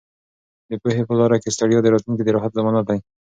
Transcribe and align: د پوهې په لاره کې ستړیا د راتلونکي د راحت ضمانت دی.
د 0.69 0.71
پوهې 0.81 1.03
په 1.07 1.13
لاره 1.19 1.37
کې 1.43 1.53
ستړیا 1.55 1.79
د 1.81 1.87
راتلونکي 1.93 2.23
د 2.25 2.29
راحت 2.35 2.51
ضمانت 2.57 2.85
دی. 2.89 2.99